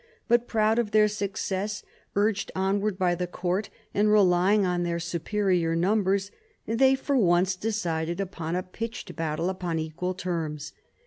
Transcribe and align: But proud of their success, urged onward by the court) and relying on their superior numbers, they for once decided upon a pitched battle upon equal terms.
But 0.27 0.47
proud 0.47 0.79
of 0.79 0.89
their 0.89 1.07
success, 1.07 1.83
urged 2.15 2.51
onward 2.55 2.97
by 2.97 3.13
the 3.13 3.27
court) 3.27 3.69
and 3.93 4.11
relying 4.11 4.65
on 4.65 4.81
their 4.81 4.99
superior 4.99 5.75
numbers, 5.75 6.31
they 6.65 6.95
for 6.95 7.15
once 7.15 7.55
decided 7.55 8.19
upon 8.19 8.55
a 8.55 8.63
pitched 8.63 9.15
battle 9.15 9.47
upon 9.47 9.77
equal 9.77 10.15
terms. 10.15 10.73